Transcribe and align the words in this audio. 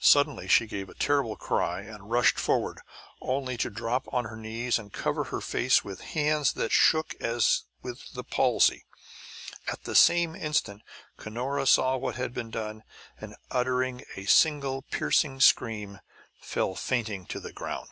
Suddenly 0.00 0.48
she 0.48 0.66
gave 0.66 0.88
a 0.88 0.94
terrible 0.96 1.36
cry 1.36 1.82
and 1.82 2.10
rushed 2.10 2.40
forward, 2.40 2.80
only 3.20 3.56
to 3.58 3.70
drop 3.70 4.12
on 4.12 4.24
her 4.24 4.34
knees 4.36 4.80
and 4.80 4.92
cover 4.92 5.22
her 5.30 5.40
face 5.40 5.84
with 5.84 6.00
hands 6.00 6.54
that 6.54 6.72
shook 6.72 7.14
as 7.20 7.62
with 7.80 8.12
the 8.14 8.24
palsy. 8.24 8.84
At 9.68 9.84
the 9.84 9.94
same 9.94 10.34
instant 10.34 10.82
Cunora 11.18 11.66
saw 11.68 11.96
what 11.96 12.16
had 12.16 12.34
been 12.34 12.50
done; 12.50 12.82
and 13.20 13.36
uttering 13.52 14.02
a 14.16 14.24
single 14.24 14.82
piercing 14.82 15.38
scream, 15.38 16.00
fell 16.40 16.74
fainting 16.74 17.24
to 17.26 17.38
the 17.38 17.52
ground. 17.52 17.90